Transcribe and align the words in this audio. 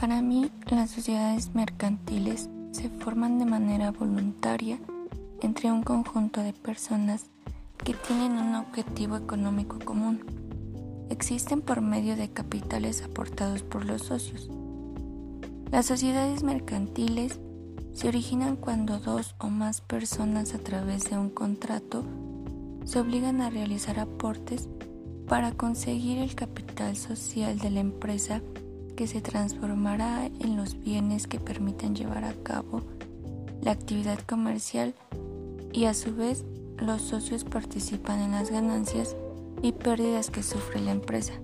Para 0.00 0.22
mí, 0.22 0.52
las 0.70 0.90
sociedades 0.90 1.56
mercantiles 1.56 2.48
se 2.70 2.88
forman 2.88 3.40
de 3.40 3.46
manera 3.46 3.90
voluntaria 3.90 4.78
entre 5.42 5.72
un 5.72 5.82
conjunto 5.82 6.40
de 6.40 6.52
personas 6.52 7.26
que 7.84 7.94
tienen 7.94 8.38
un 8.38 8.54
objetivo 8.54 9.16
económico 9.16 9.80
común. 9.84 10.20
Existen 11.10 11.62
por 11.62 11.80
medio 11.80 12.14
de 12.14 12.30
capitales 12.30 13.02
aportados 13.02 13.64
por 13.64 13.86
los 13.86 14.02
socios. 14.02 14.48
Las 15.72 15.86
sociedades 15.86 16.44
mercantiles 16.44 17.40
se 17.92 18.06
originan 18.06 18.54
cuando 18.54 19.00
dos 19.00 19.34
o 19.40 19.48
más 19.48 19.80
personas 19.80 20.54
a 20.54 20.58
través 20.58 21.10
de 21.10 21.18
un 21.18 21.30
contrato 21.30 22.04
se 22.84 23.00
obligan 23.00 23.40
a 23.40 23.50
realizar 23.50 23.98
aportes 23.98 24.68
para 25.26 25.50
conseguir 25.50 26.18
el 26.18 26.36
capital 26.36 26.96
social 26.96 27.58
de 27.58 27.70
la 27.70 27.80
empresa 27.80 28.42
que 28.98 29.06
se 29.06 29.20
transformará 29.20 30.26
en 30.26 30.56
los 30.56 30.80
bienes 30.80 31.28
que 31.28 31.38
permitan 31.38 31.94
llevar 31.94 32.24
a 32.24 32.34
cabo 32.34 32.82
la 33.62 33.70
actividad 33.70 34.18
comercial 34.26 34.92
y 35.72 35.84
a 35.84 35.94
su 35.94 36.16
vez 36.16 36.44
los 36.78 37.02
socios 37.02 37.44
participan 37.44 38.18
en 38.18 38.32
las 38.32 38.50
ganancias 38.50 39.14
y 39.62 39.70
pérdidas 39.70 40.30
que 40.30 40.42
sufre 40.42 40.80
la 40.80 40.90
empresa. 40.90 41.34